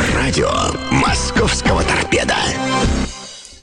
[0.00, 0.48] Радио
[0.90, 2.34] «Московского торпеда».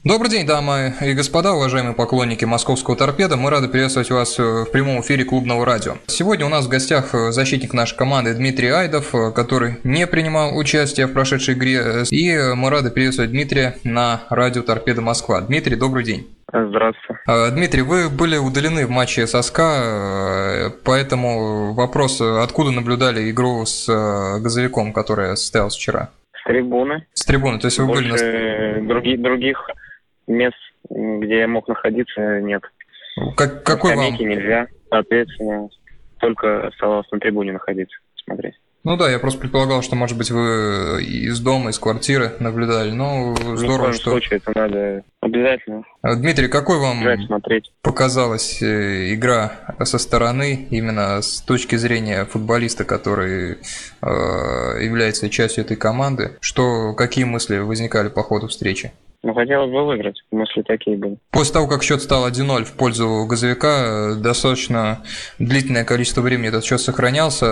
[0.04, 3.38] Добрый день, дамы и господа, уважаемые поклонники московского торпеда.
[3.38, 5.96] Мы рады приветствовать вас в прямом эфире клубного радио.
[6.06, 11.14] Сегодня у нас в гостях защитник нашей команды Дмитрий Айдов, который не принимал участие в
[11.14, 12.04] прошедшей игре.
[12.12, 15.42] И мы рады приветствовать Дмитрия на радио Торпеда Москва.
[15.42, 16.28] Дмитрий, добрый день.
[16.54, 17.20] Здравствуйте.
[17.52, 23.88] Дмитрий, вы были удалены в матче со СКА, поэтому вопрос, откуда наблюдали игру с
[24.40, 26.12] газовиком, которая состоялась вчера?
[26.48, 27.06] Трибуны.
[27.14, 28.88] С трибуны, то есть вы Больше были на...
[28.88, 29.70] других, других
[30.28, 30.56] мест,
[30.90, 32.64] где я мог находиться, нет.
[33.36, 34.06] Как, какой вам...
[34.06, 35.68] Скамейки нельзя, соответственно,
[36.20, 38.56] только оставалось на трибуне находиться, смотреть.
[38.88, 42.92] Ну да, я просто предполагал, что, может быть, вы из дома, из квартиры наблюдали.
[42.92, 44.12] Ну, в здорово, что...
[44.12, 47.70] случае это надо обязательно А, Дмитрий, какой вам смотреть.
[47.82, 49.52] показалась э, игра
[49.84, 53.58] со стороны, именно с точки зрения футболиста, который
[54.02, 54.08] э,
[54.82, 56.38] является частью этой команды?
[56.40, 58.94] Что, какие мысли возникали по ходу встречи?
[59.24, 61.18] Ну, хотелось бы выиграть, мысли такие были.
[61.32, 65.04] После того, как счет стал 1-0 в пользу газовика, э, достаточно
[65.40, 67.46] длительное количество времени этот счет сохранялся.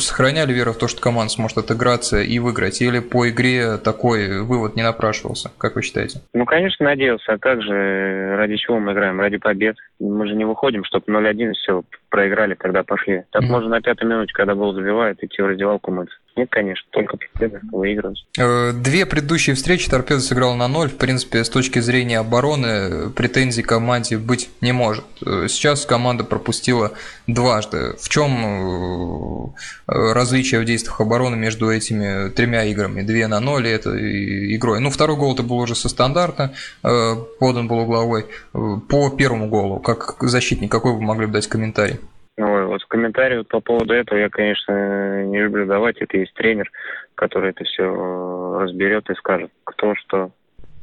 [0.00, 2.82] Сохраняли веру в то, что команда сможет отыграться и выиграть?
[2.82, 5.52] Или по игре такой вывод не напрашивался?
[5.56, 6.20] Как вы считаете?
[6.34, 7.34] Ну, конечно, надеялся.
[7.34, 9.20] А как же, ради чего мы играем?
[9.20, 9.76] Ради побед.
[10.00, 13.22] Мы же не выходим, чтобы 0-1 и все, проиграли, тогда пошли.
[13.30, 13.52] Так Мгм.
[13.52, 16.16] можно на пятой минуте, когда гол забивает, идти в раздевалку мыться.
[16.36, 18.26] Нет, конечно, только победа, выигрывать.
[18.36, 20.88] Э, Две предыдущие встречи торпеда сыграл на ноль.
[20.88, 25.04] В принципе, с точки зрения обороны претензий команде быть не может.
[25.24, 26.92] Э, Сейчас команда пропустила
[27.28, 27.94] дважды.
[28.00, 29.52] В чем
[29.86, 33.02] э, различие в действиях обороны между этими тремя играми?
[33.02, 34.80] Две на ноль и этой игрой.
[34.80, 38.26] Ну, второй гол это был уже со стандарта, подан был угловой.
[38.52, 42.00] По первому голу, как защитник, какой вы могли бы дать комментарий?
[42.36, 45.98] Ой, вот в комментарии вот по поводу этого я, конечно, не люблю давать.
[45.98, 46.70] Это есть тренер,
[47.14, 50.32] который это все разберет и скажет, кто что,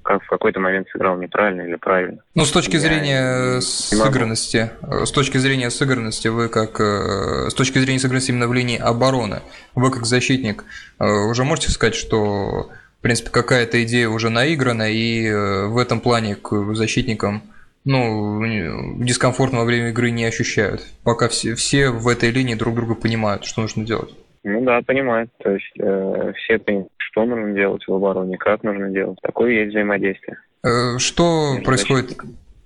[0.02, 2.20] как в какой-то момент сыграл неправильно или правильно.
[2.36, 3.60] Ну, с точки Я зрения
[3.92, 4.12] не могу.
[4.14, 8.54] сыгранности, э, с точки зрения сыгранности, вы как, э, с точки зрения сыгранности именно в
[8.54, 9.42] линии обороны,
[9.75, 10.64] вы как защитник
[11.00, 16.00] э, уже можете сказать, что, в принципе, какая-то идея уже наиграна, и э, в этом
[16.00, 17.44] плане к защитникам
[17.84, 22.96] ну, дискомфортно во время игры не ощущают, пока все, все в этой линии друг друга
[22.96, 24.14] понимают, что нужно делать.
[24.44, 25.30] Ну да, понимаю.
[25.44, 29.19] То есть э, все понимают, что нужно делать в обороне, как нужно делать.
[29.22, 30.38] Такое есть взаимодействие.
[30.64, 32.18] Э, Что между происходит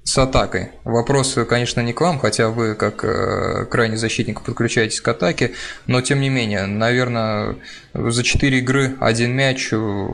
[0.04, 0.70] с атакой?
[0.84, 5.52] Вопрос, конечно, не к вам, хотя вы, как э, крайний защитник, подключаетесь к атаке,
[5.88, 7.56] но тем не менее, наверное,
[7.94, 10.08] за 4 игры один мяч, э,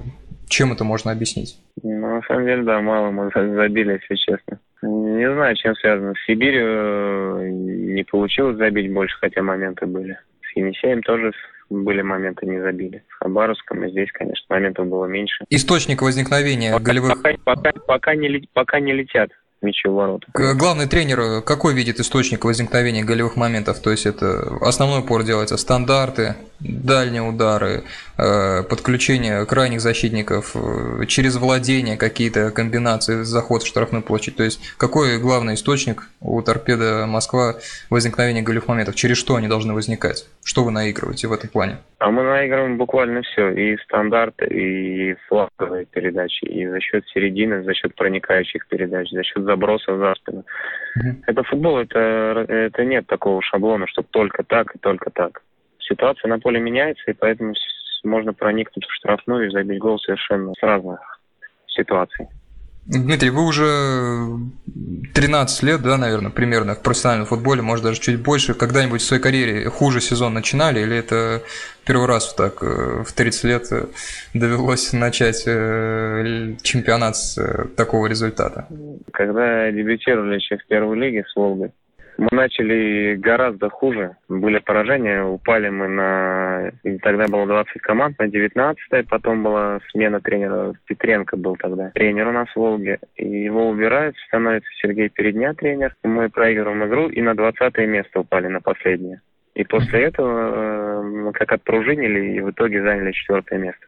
[0.47, 1.57] чем это можно объяснить?
[1.83, 4.59] Ну, на самом деле, да, мало мы за- забили, если честно.
[4.81, 6.14] Не знаю, чем связано.
[6.16, 10.18] С Сибирью э, не получилось забить больше, хотя моменты были.
[10.42, 11.31] С Енисеем тоже
[11.69, 13.03] были моменты, не забили.
[13.09, 15.46] С Хабаровском и здесь, конечно, моментов было меньше.
[15.50, 17.22] Источник возникновения Пока, голевых...
[17.22, 20.27] пока, пока, пока не, пока не летят мячи в ворота.
[20.33, 23.79] Главный тренер э, какой видит источник возникновения голевых моментов?
[23.81, 27.83] То есть это основной упор делается стандарты, дальние удары,
[28.17, 34.35] э, подключение крайних защитников, э, через владение какие-то комбинации, заход в штрафную площадь.
[34.35, 37.55] То есть какой главный источник у торпеда Москва
[37.89, 38.95] возникновения голевых моментов?
[38.95, 40.25] Через что они должны возникать?
[40.44, 41.77] Что вы наигрываете в этом плане?
[42.00, 43.50] А мы наигрываем буквально все.
[43.50, 49.44] И стандарты, и фланговые передачи, и за счет середины, за счет проникающих передач, за счет
[49.51, 50.44] забросов за спину.
[50.95, 51.23] Мгм.
[51.28, 52.00] Это футбол, это,
[52.47, 55.41] это нет такого шаблона, что только так и только так.
[55.79, 57.53] Ситуация на поле меняется, и поэтому
[58.03, 61.19] можно проникнуть в штрафную и забить гол совершенно с разных
[61.67, 62.28] ситуаций.
[62.86, 64.28] Дмитрий, вы уже
[65.14, 68.53] 13 лет, да, наверное, примерно в профессиональном футболе, может даже чуть больше.
[68.56, 71.44] Когда-нибудь в своей карьере хуже сезон начинали, или это
[71.86, 73.86] первый раз так э, в 30 лет э,
[74.34, 78.68] довелось начать э, чемпионат с такого результата?
[79.13, 81.72] Когда дебютировали еще в первой лиге с Волгой,
[82.21, 84.15] мы начали гораздо хуже.
[84.29, 86.71] Были поражения, упали мы на...
[86.83, 90.75] и Тогда было 20 команд на 19 потом была смена тренера.
[90.85, 93.00] Петренко был тогда тренер у нас в Волге.
[93.15, 95.95] И его убирают, становится Сергей Передня тренер.
[96.03, 99.21] Мы проигрываем игру и на 20 место упали, на последнее.
[99.56, 103.88] И после этого э, мы как отпружинили и в итоге заняли четвертое место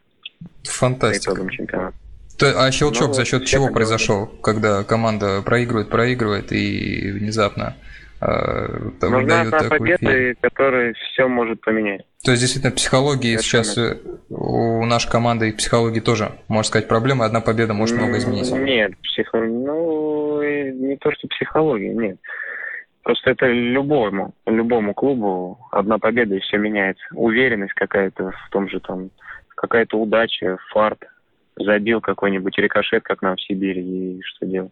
[0.65, 1.33] по Фантастика.
[1.33, 1.95] итогам чемпионата.
[2.39, 7.75] То- а щелчок Ну, за счет чего произошел, когда команда проигрывает, проигрывает и внезапно
[8.25, 12.01] э, Нужна одна такой победа, которая все может поменять.
[12.23, 13.97] То есть, действительно, психологии сейчас э,
[14.29, 17.25] у нашей команды и психологии тоже, можно сказать, проблемы.
[17.25, 18.51] Одна победа может много изменить.
[18.51, 19.39] Нет, психо...
[19.39, 22.17] ну, не то, что психология, нет.
[23.03, 27.03] Просто это любому, любому клубу одна победа и все меняется.
[27.11, 29.09] Уверенность какая-то в том же там,
[29.49, 30.99] какая-то удача, фарт,
[31.57, 34.71] забил какой-нибудь рикошет, как нам в Сибири, и что делать.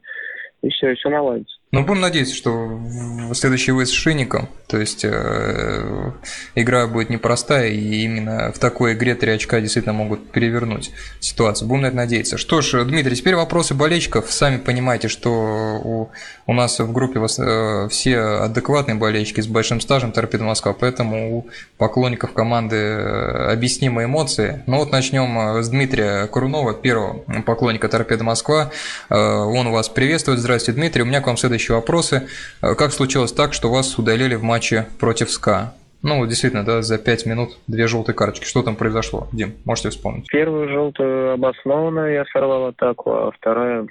[0.61, 1.57] И все, и все наладится.
[1.73, 6.11] Ну, будем надеяться, что в следующий выезд с Шинником, то есть э,
[6.55, 10.91] игра будет непростая, и именно в такой игре три очка действительно могут перевернуть
[11.21, 11.69] ситуацию.
[11.69, 12.37] Будем на это надеяться.
[12.37, 14.29] Что ж, Дмитрий, теперь вопросы болельщиков.
[14.33, 16.09] Сами понимаете, что у,
[16.45, 21.37] у нас в группе вас, э, все адекватные болельщики с большим стажем Торпеда Москва, поэтому
[21.37, 21.47] у
[21.77, 24.61] поклонников команды э, объяснимые эмоции.
[24.67, 28.71] Ну вот начнем э, с Дмитрия Курунова, первого поклонника Торпеда Москва.
[29.09, 30.39] Э, он вас приветствует.
[30.39, 31.03] Здравствуйте, Дмитрий.
[31.03, 32.27] У меня к вам следующий следующие вопросы.
[32.61, 35.73] Э, как случилось так, что вас удалили в матче против СКА?
[36.01, 38.45] Ну, действительно, да, за пять минут две желтые карточки.
[38.45, 39.27] Что там произошло?
[39.31, 40.27] Дим, можете вспомнить?
[40.27, 43.85] Первую желтую обоснованно я сорвал атаку, а вторая,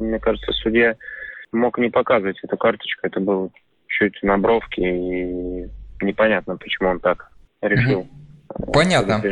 [0.00, 0.96] мне кажется, судья
[1.52, 3.06] мог не показывать эту карточку.
[3.06, 3.50] Это было
[3.86, 5.68] чуть на бровке, и
[6.00, 7.30] непонятно, почему он так
[7.60, 8.08] решил.
[8.72, 9.22] Понятно.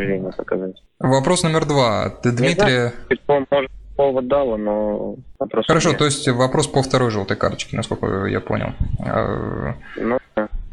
[1.01, 2.11] Вопрос номер два.
[2.23, 2.93] Ты, Дмитрий...
[3.27, 3.71] Знаю, может,
[4.01, 5.67] повод дало, но вопрос...
[5.67, 8.73] Хорошо, то есть вопрос по второй желтой карточке, насколько я понял.
[9.05, 10.19] А, ну,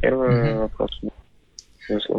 [0.01, 0.59] первый угу.
[0.61, 1.01] вопрос.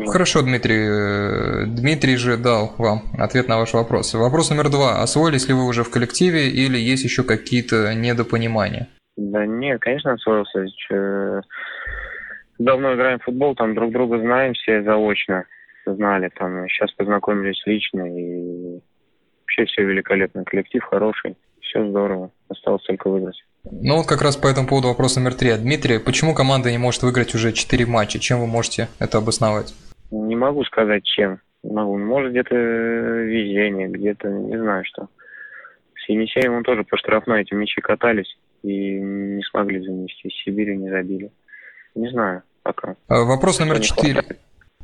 [0.08, 1.66] Хорошо, Дмитрий.
[1.66, 4.12] Дмитрий же дал вам ответ на ваш вопрос.
[4.12, 5.02] Вопрос номер два.
[5.02, 8.88] Освоились ли вы уже в коллективе или есть еще какие-то недопонимания?
[9.16, 10.66] Да нет, конечно, освоился.
[12.58, 15.44] Давно играем в футбол, там друг друга знаем все заочно,
[15.86, 18.80] знали, там сейчас познакомились лично и
[19.58, 20.44] Вообще все великолепно.
[20.44, 21.36] Коллектив хороший.
[21.60, 22.30] Все здорово.
[22.48, 23.42] Осталось только выиграть.
[23.64, 25.52] Ну вот как раз по этому поводу вопрос номер три.
[25.56, 28.20] Дмитрий, почему команда не может выиграть уже 4 матча?
[28.20, 29.74] Чем вы можете это обосновать?
[30.10, 31.40] Не могу сказать, чем.
[31.64, 31.98] Могу.
[31.98, 35.08] Может, где-то везение, где-то не знаю что.
[35.96, 40.30] С Енисеем тоже по штрафной эти мячи катались и не смогли занести.
[40.44, 41.32] Сибири не забили.
[41.96, 42.94] Не знаю пока.
[43.08, 44.22] А, вопрос номер четыре.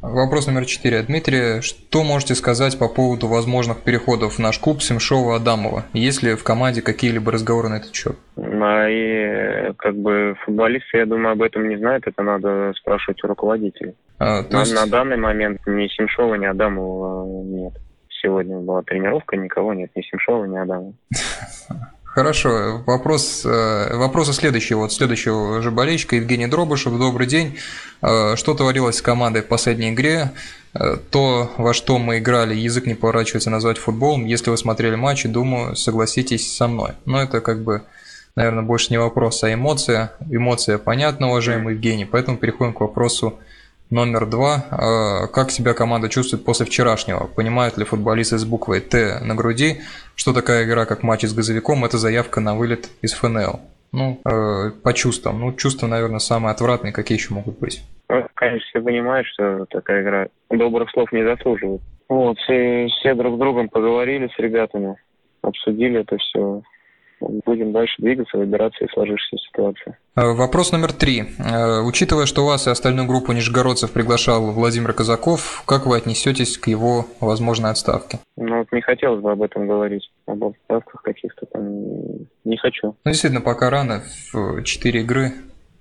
[0.07, 1.03] Вопрос номер четыре.
[1.03, 5.85] Дмитрий, что можете сказать по поводу возможных переходов в наш клуб Семшова-Адамова?
[5.95, 8.17] Есть ли в команде какие-либо разговоры на этот счет?
[8.37, 12.07] Мои как бы футболисты, я думаю, об этом не знают.
[12.07, 13.95] Это надо спрашивать у руководителей.
[14.19, 14.75] А, то есть...
[14.75, 17.73] на, на данный момент ни Семшова, ни Адамова нет.
[18.23, 20.93] Сегодня была тренировка, никого нет, ни Семшова, ни Адамова.
[22.15, 24.77] Хорошо, вопрос, э, вопросы следующие.
[24.77, 26.97] Вот следующего же болельщика Евгений Дробышев.
[26.97, 27.59] Добрый день.
[28.03, 30.31] Э, что творилось с командой в последней игре?
[30.75, 34.27] Э, то, во что мы играли, язык не поворачивается назвать футболом.
[34.27, 36.93] Если вы смотрели матчи, думаю, согласитесь со мной.
[37.05, 37.83] Но это как бы,
[38.37, 40.13] наверное, больше не вопрос, а эмоция.
[40.31, 42.05] Эмоция понятна, уважаемый Евгений.
[42.05, 43.41] Поэтому переходим к вопросу
[43.91, 44.65] Номер два.
[44.71, 47.27] А, как себя команда чувствует после вчерашнего?
[47.27, 49.83] Понимают ли футболисты с буквой Т на груди,
[50.17, 53.61] что такая игра, как матч с газовиком, это заявка на вылет из ФНЛ?
[53.93, 55.39] Ну, э, по чувствам.
[55.39, 57.85] Ну, чувства, наверное, самые отвратные, какие еще могут быть.
[58.09, 61.81] Ну, конечно, все понимают, что такая игра добрых слов не заслуживает.
[62.09, 64.97] Вот, все, все друг с другом поговорили с ребятами,
[65.43, 66.63] обсудили это все
[67.45, 69.97] будем дальше двигаться, выбираться из сложившейся ситуации.
[70.17, 71.25] Э, вопрос номер три.
[71.39, 76.69] Э, учитывая, что вас и остальную группу нижегородцев приглашал Владимир Казаков, как вы отнесетесь к
[76.69, 78.19] его возможной отставке?
[78.37, 81.65] Ну, вот не хотелось бы об этом говорить, об отставках каких-то там.
[82.45, 82.97] Не хочу.
[83.05, 85.33] Ну, действительно, пока рано, в четыре игры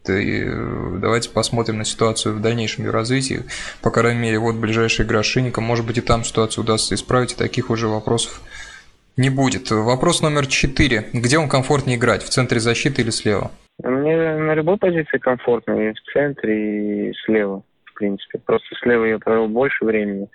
[0.10, 3.44] и э, давайте посмотрим на ситуацию в дальнейшем ее развитии.
[3.82, 5.64] По крайней мере, вот ближайшая игра с Шинником.
[5.64, 8.42] Может быть, и там ситуацию удастся исправить, и таких уже вопросов
[9.18, 9.72] не будет.
[9.72, 11.06] Вопрос номер четыре.
[11.14, 13.52] Где вам комфортнее играть, в центре защиты или слева?
[13.84, 18.40] Мне на любой позиции комфортно, и в центре, и слева, в принципе.
[18.40, 20.28] Просто слева я провел больше времени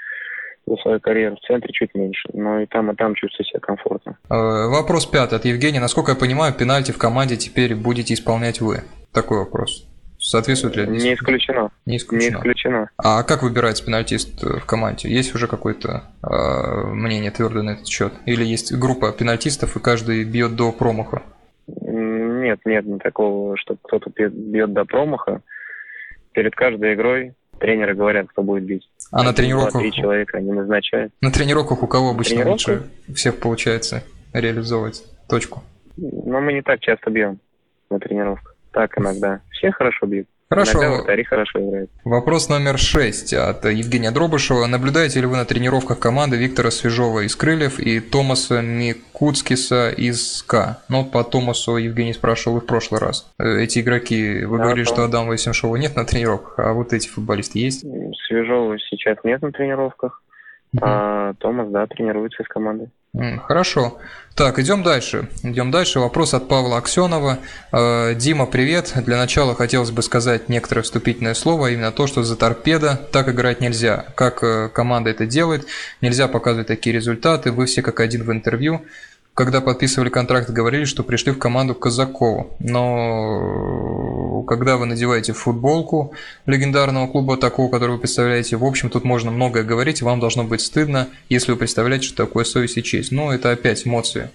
[0.67, 4.19] за свою карьеру, в центре чуть меньше, но и там, и там чувствую себя комфортно.
[4.29, 5.81] Э, вопрос пятый от Евгения.
[5.81, 8.83] Насколько я понимаю, пенальти в команде теперь будете исполнять вы?
[9.13, 9.87] Такой вопрос.
[10.29, 10.93] Соответствует ли это?
[10.93, 11.71] Не исключено.
[11.87, 12.35] Не исключено.
[12.35, 12.91] Не исключено.
[12.99, 15.09] А как выбирается пенальтист в команде?
[15.09, 18.13] Есть уже какое-то э, мнение твердое на этот счет?
[18.27, 21.23] Или есть группа пенальтистов, и каждый бьет до промаха?
[21.67, 25.41] Нет, нет, не такого, что кто-то бьет до промаха.
[26.33, 28.87] Перед каждой игрой тренеры говорят, кто будет бить.
[29.11, 29.81] А на тренировках?
[29.81, 31.11] Три человека они назначают.
[31.23, 32.83] На тренировках у кого обычно лучше
[33.15, 34.05] всех получается
[34.35, 35.63] реализовывать точку?
[35.97, 37.41] Ну, мы не так часто бьем
[37.89, 38.58] на тренировках.
[38.79, 39.41] Так иногда.
[39.51, 40.29] Все хорошо бьют.
[40.49, 40.79] Хорошо.
[40.79, 41.91] Иногда хорошо играет.
[42.05, 44.67] Вопрос номер шесть от Евгения Дробышева.
[44.67, 50.79] Наблюдаете ли вы на тренировках команды Виктора Свежова из Крыльев и Томаса Микуцкиса из СКА?
[50.89, 53.29] Ну, по Томасу Евгений спрашивал и в прошлый раз.
[53.41, 54.95] Э, эти игроки, вы да, говорили, Том.
[54.95, 57.85] что Адама Семшова нет на тренировках, а вот эти футболисты есть?
[58.29, 60.23] Свежова сейчас нет на тренировках.
[60.81, 62.91] А Томас, да, тренируется с командой.
[63.15, 63.99] Хорошо.
[64.35, 65.29] Так, идем дальше.
[65.43, 65.99] Идем дальше.
[65.99, 67.39] Вопрос от Павла Аксенова.
[67.73, 68.93] Э, Дима, привет.
[69.05, 73.29] Для начала хотелось бы сказать некоторое вступительное слово, а именно то, что за торпеда так
[73.29, 74.07] играть нельзя.
[74.15, 75.67] Как э, команда это делает,
[76.01, 77.51] нельзя показывать такие результаты.
[77.51, 78.83] Вы все как один в интервью
[79.39, 82.57] когда подписывали контракт, говорили, что пришли в команду Казакову.
[82.59, 83.88] Но
[84.49, 86.13] когда вы надеваете футболку
[86.47, 90.61] легендарного клуба такого, который вы представляете, в общем, тут можно многое говорить, вам должно быть
[90.61, 93.13] стыдно, если вы представляете, что такое совесть и честь.
[93.13, 94.31] Но это опять эмоции.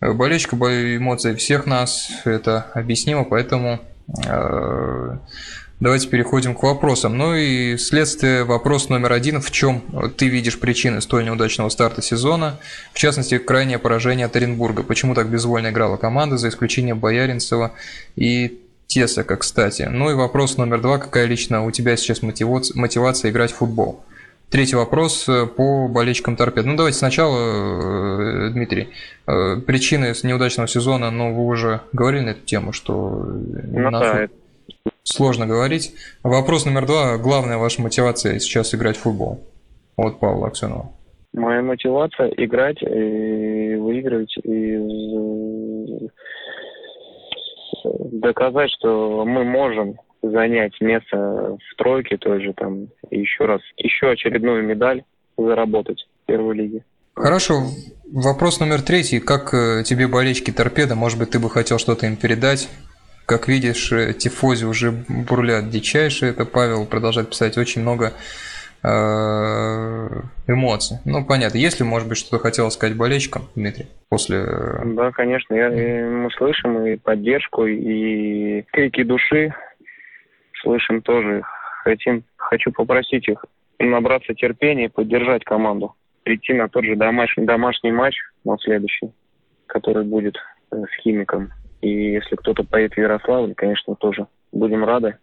[0.00, 3.80] Болельщика, эмоции всех нас, это объяснимо, поэтому
[4.26, 5.16] э,
[5.82, 7.18] Давайте переходим к вопросам.
[7.18, 9.40] Ну и следствие, вопрос номер один.
[9.40, 9.82] В чем
[10.16, 12.60] ты видишь причины столь неудачного старта сезона?
[12.92, 14.84] В частности, крайнее поражение от Оренбурга.
[14.84, 17.72] Почему так безвольно играла команда, за исключением Бояринцева
[18.14, 18.61] и
[18.92, 19.88] Тесака, кстати?
[19.90, 20.98] Ну и вопрос номер два.
[20.98, 24.04] Какая лично у тебя сейчас мотивация, мотивация играть в футбол?
[24.50, 26.66] Третий вопрос э, по болельщикам торпед.
[26.66, 28.90] Ну, давайте сначала, э, Дмитрий,
[29.26, 33.24] э, причины неудачного сезона, ну, вы уже говорили на эту тему, что...
[33.24, 34.30] Ну, на да, фут
[35.04, 35.94] сложно говорить.
[36.22, 37.16] Вопрос номер два.
[37.16, 39.40] Главная ваша мотивация сейчас играть в футбол?
[39.96, 40.92] От Павла Аксенова.
[41.32, 44.76] Моя мотивация играть и выигрывать и
[47.84, 54.62] доказать, что мы можем занять место в тройке той же там еще раз, еще очередную
[54.62, 55.02] медаль
[55.36, 56.84] заработать в первой лиге.
[57.14, 57.62] Хорошо.
[58.10, 59.20] Вопрос номер третий.
[59.20, 60.94] Как э, тебе болельщики торпеда?
[60.94, 62.68] Может быть, ты бы хотел что-то им передать?
[63.26, 66.30] Как видишь, э, тифози уже бурлят дичайшие.
[66.32, 68.12] Это Павел продолжает писать очень много
[70.46, 70.98] эмоций.
[71.04, 71.58] Ну, понятно.
[71.58, 74.38] Если, может быть, что-то хотел сказать болельщикам, Дмитрий, после...
[74.38, 75.54] Э, да, конечно.
[75.54, 79.54] Я, и мы слышим и поддержку, и крики души
[80.62, 81.42] слышим тоже.
[81.84, 83.44] Хотим, хочу попросить их
[83.78, 85.94] набраться терпения и поддержать команду.
[86.24, 89.12] Прийти на тот же домашний, домашний матч, на следующий,
[89.66, 90.36] который будет
[90.70, 91.50] с Химиком.
[91.80, 95.16] И если кто-то поедет в Ярославль, конечно, тоже будем рады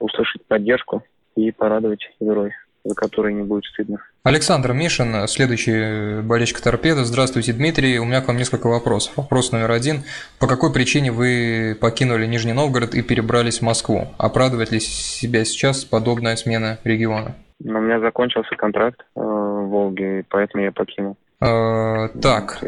[0.00, 1.02] услышать поддержку
[1.34, 2.54] и порадовать героя,
[2.84, 3.98] за который не будет стыдно.
[4.22, 7.04] Александр Мишин, следующий болельщик торпеда.
[7.04, 7.98] Здравствуйте, Дмитрий.
[7.98, 9.16] У меня к вам несколько вопросов.
[9.16, 10.02] Вопрос номер один.
[10.38, 14.08] По какой причине вы покинули Нижний Новгород и перебрались в Москву?
[14.18, 17.34] Оправдывает ли себя сейчас подобная смена региона?
[17.60, 21.16] Но у меня закончился контракт э, в Волге, поэтому я покинул.
[21.40, 22.62] Э, так.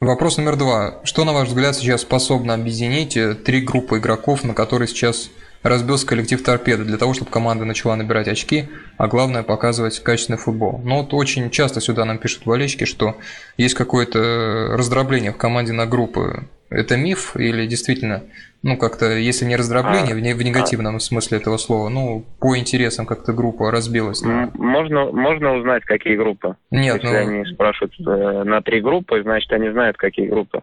[0.00, 1.00] Вопрос номер два.
[1.04, 5.30] Что, на ваш взгляд, сейчас способно объединить э, три группы игроков, на которые сейчас
[5.62, 10.80] разбился коллектив торпеды, для того, чтобы команда начала набирать очки, а главное показывать качественный футбол.
[10.84, 13.16] Но вот очень часто сюда нам пишут болельщики, что
[13.56, 16.46] есть какое-то раздробление в команде на группы.
[16.70, 18.22] Это миф или действительно
[18.62, 23.06] ну, как-то, если не раздробление, а, в негативном а, смысле этого слова, ну, по интересам
[23.06, 24.22] как-то группа разбилась.
[24.22, 26.54] Можно, можно узнать, какие группы?
[26.70, 27.18] Нет, Если ну...
[27.18, 30.62] они спрашивают э, на три группы, значит, они знают, какие группы.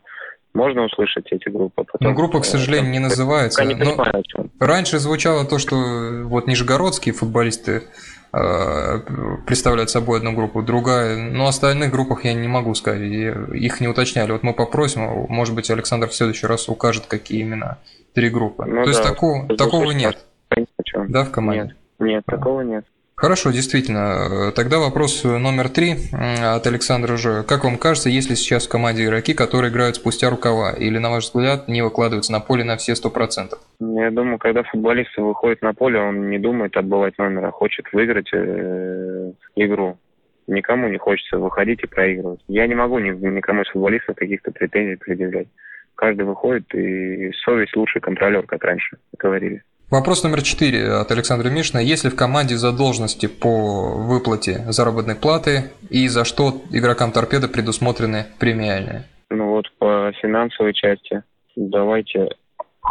[0.54, 1.84] Можно услышать эти группы.
[1.84, 3.64] Потом, ну, группа, к сожалению, не называется.
[3.66, 4.24] Не понимаю,
[4.60, 5.76] раньше звучало то, что
[6.26, 7.84] вот нижегородские футболисты
[8.32, 9.00] Э,
[9.48, 11.18] представляют собой одну группу, другая.
[11.18, 14.32] Но остальных группах я не могу сказать, их не уточняли.
[14.32, 17.80] Вот мы попросим, может быть, Александр в следующий раз укажет, какие именно
[18.14, 18.66] три группы.
[18.66, 20.20] Ну, То да, есть такого, такого нет.
[21.08, 21.62] Да, в команде?
[21.64, 22.86] Нет, нет, такого нет.
[23.20, 24.54] Хорошо, действительно.
[24.56, 27.44] Тогда вопрос номер три от Александра уже.
[27.44, 31.10] Как вам кажется, есть ли сейчас в команде игроки, которые играют спустя рукава, или, на
[31.10, 33.60] ваш взгляд, не выкладываются на поле на все сто процентов?
[33.82, 38.30] Я думаю, когда футболист выходит на поле, он не думает отбывать номер, а хочет выиграть
[38.32, 39.98] э, игру.
[40.48, 42.40] Никому не хочется выходить и проигрывать.
[42.48, 45.48] Я не могу ни, никому из футболистов каких-то претензий предъявлять.
[45.96, 49.62] Каждый выходит, и совесть лучший контролер, как раньше говорили.
[49.92, 51.80] Вопрос номер четыре от Александра Мишина.
[51.80, 58.28] Есть ли в команде задолженности по выплате заработной платы и за что игрокам торпеда предусмотрены
[58.38, 59.06] премиальные?
[59.32, 61.24] Ну вот по финансовой части
[61.56, 62.30] давайте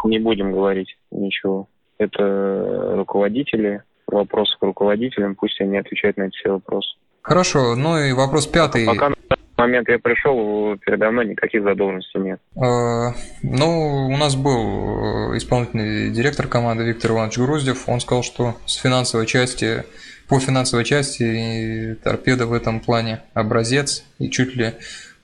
[0.02, 1.68] не будем говорить ничего.
[1.98, 6.96] Это руководители, вопросы к руководителям, пусть они отвечают на эти все вопросы.
[7.22, 8.86] Хорошо, ну и вопрос пятый.
[8.86, 9.12] Пока
[9.58, 12.40] момент я пришел, передо мной никаких задолженностей нет.
[12.56, 13.12] А,
[13.42, 17.88] ну, у нас был э, исполнительный директор команды Виктор Иванович Груздев.
[17.88, 19.84] Он сказал, что с финансовой части,
[20.28, 24.04] по финансовой части торпеда в этом плане образец.
[24.18, 24.72] И чуть ли, э,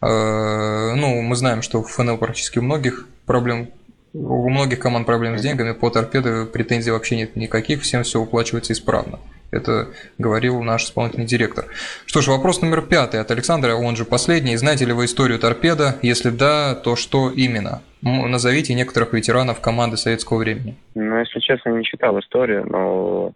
[0.00, 3.69] ну, мы знаем, что в ФНЛ практически у многих проблем
[4.14, 8.73] у многих команд проблем с деньгами, по торпеде претензий вообще нет никаких, всем все уплачивается
[8.73, 9.19] исправно.
[9.54, 11.66] Это говорил наш исполнительный директор.
[12.06, 14.56] Что ж, вопрос номер пятый от Александра, он же последний.
[14.56, 15.96] Знаете ли вы историю торпеда?
[16.02, 17.82] Если да, то что именно?
[18.02, 20.76] Назовите некоторых ветеранов команды советского времени.
[20.94, 23.32] Ну, если честно, не читал историю, но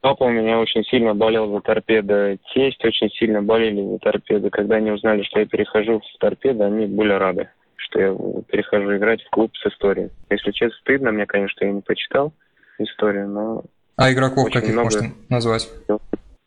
[0.00, 4.48] Папа у меня очень сильно болел за торпедо, тесть очень сильно болели за торпедо.
[4.48, 8.16] Когда они узнали, что я перехожу в торпедо, они были рады, что я
[8.48, 10.08] перехожу играть в клуб с историей.
[10.30, 12.32] Если честно, стыдно мне, конечно, я не почитал
[12.78, 13.64] историю, но...
[14.00, 14.84] А игроков каких много...
[14.84, 15.68] можно назвать?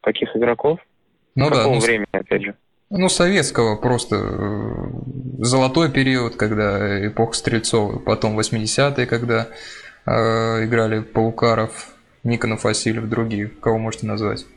[0.02, 0.80] Каких игроков?
[1.36, 1.72] Ну Какого да.
[1.72, 2.56] Ну, времени, опять же?
[2.90, 9.50] Ну, советского просто э, золотой период, когда эпоха Стрельцова, потом 80-е, когда
[10.08, 13.50] э, играли Паукаров, Никонов, Васильев, другие.
[13.62, 14.48] Кого можете назвать?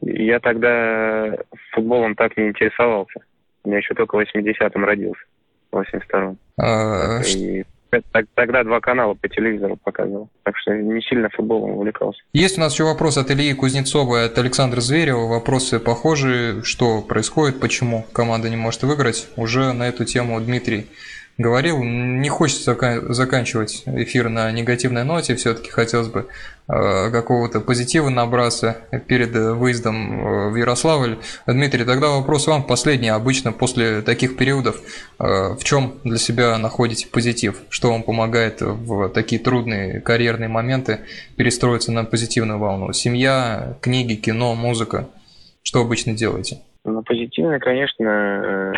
[0.00, 1.36] Я тогда
[1.72, 3.20] футболом так не интересовался.
[3.66, 5.20] Я еще только в 80-м родился,
[5.70, 6.38] в 82-м.
[6.58, 7.64] А, и
[8.34, 10.28] Тогда два канала по телевизору показывал.
[10.44, 12.20] Так что не сильно футболом увлекался.
[12.32, 15.26] Есть у нас еще вопрос от Ильи Кузнецова от Александра Зверева.
[15.26, 16.62] Вопросы похожие.
[16.62, 19.28] Что происходит, почему команда не может выиграть?
[19.36, 20.86] Уже на эту тему Дмитрий
[21.40, 21.82] говорил.
[21.82, 22.76] Не хочется
[23.12, 26.26] заканчивать эфир на негативной ноте, все-таки хотелось бы
[26.68, 31.18] э, какого-то позитива набраться перед выездом э, в Ярославль.
[31.46, 33.08] Дмитрий, тогда вопрос вам последний.
[33.08, 34.80] Обычно после таких периодов
[35.18, 37.62] э, в чем для себя находите позитив?
[37.70, 41.00] Что вам помогает в такие трудные карьерные моменты
[41.36, 42.92] перестроиться на позитивную волну?
[42.92, 45.08] Семья, книги, кино, музыка?
[45.62, 46.58] Что обычно делаете?
[46.84, 48.72] Ну, позитивно, конечно,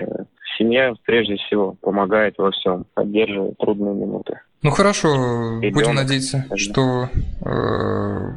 [0.63, 4.41] семья прежде всего помогает во всем, поддерживает трудные минуты.
[4.63, 6.63] Ну хорошо, Ребенок, будем надеяться, даже.
[6.65, 7.09] что
[7.45, 8.31] э,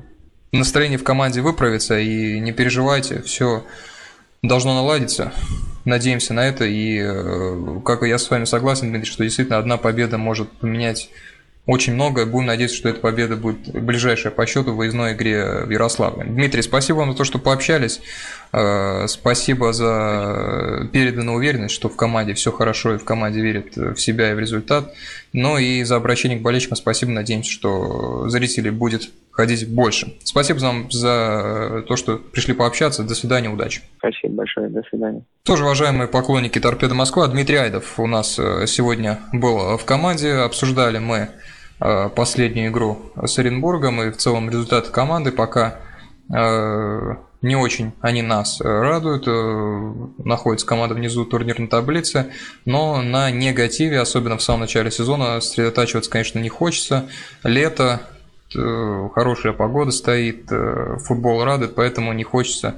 [0.51, 3.63] настроение в команде выправится и не переживайте, все
[4.41, 5.33] должно наладиться.
[5.85, 10.17] Надеемся на это и, э, как я с вами согласен, Дмитрий, что действительно одна победа
[10.17, 11.09] может поменять
[11.65, 12.25] очень много.
[12.25, 16.23] Будем надеяться, что эта победа будет ближайшая по счету в выездной игре в Ярославле.
[16.25, 18.01] Дмитрий, спасибо вам за то, что пообщались.
[18.53, 23.97] Э, спасибо за переданную уверенность, что в команде все хорошо и в команде верит в
[23.97, 24.93] себя и в результат.
[25.33, 27.11] Ну и за обращение к болельщикам спасибо.
[27.11, 30.13] Надеемся, что зрителей будет ходить больше.
[30.23, 33.03] Спасибо вам за то, что пришли пообщаться.
[33.03, 33.81] До свидания, удачи.
[33.97, 35.23] Спасибо большое, до свидания.
[35.43, 40.31] Тоже, уважаемые поклонники Торпеда Москва, Дмитрий Айдов у нас э, сегодня был в команде.
[40.31, 41.29] Обсуждали мы
[41.79, 45.75] последнюю игру с Оренбургом и в целом результаты команды пока
[46.33, 49.27] э, не очень они нас радуют.
[49.27, 52.31] Э, находится команда внизу турнирной таблицы,
[52.65, 57.09] но на негативе, особенно в самом начале сезона, сосредотачиваться, конечно, не хочется.
[57.43, 58.01] Лето,
[58.53, 60.49] хорошая погода стоит,
[61.03, 62.75] футбол радует, поэтому не хочется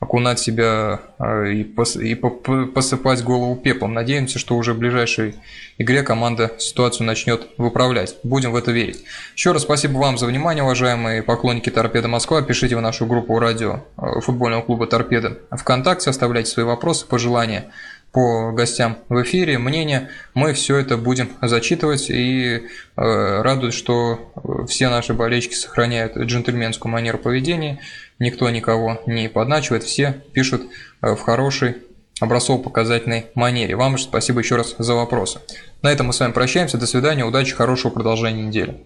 [0.00, 3.94] окунать себя а, и, пос, и посыпать голову пеплом.
[3.94, 5.34] Надеемся, что уже в ближайшей
[5.76, 8.16] игре команда ситуацию начнет выправлять.
[8.22, 9.02] Будем в это верить.
[9.34, 12.42] Еще раз спасибо вам за внимание, уважаемые поклонники Торпеда Москва.
[12.42, 17.70] Пишите в нашу группу радио а, футбольного клуба Торпеда ВКонтакте, оставляйте свои вопросы, пожелания
[18.12, 20.08] по гостям в эфире, мнения.
[20.32, 22.60] Мы все это будем зачитывать и э,
[22.96, 24.32] радует, что
[24.66, 27.80] все наши болельщики сохраняют джентльменскую манеру поведения
[28.18, 30.62] никто никого не подначивает, все пишут
[31.02, 31.76] э, в хорошей
[32.20, 33.76] образцово-показательной манере.
[33.76, 35.40] Вам же спасибо еще раз за вопросы.
[35.82, 36.78] На этом мы с вами прощаемся.
[36.78, 38.84] До свидания, удачи, хорошего продолжения недели.